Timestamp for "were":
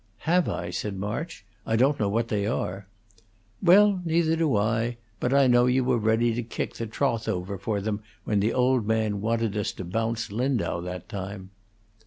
5.83-5.99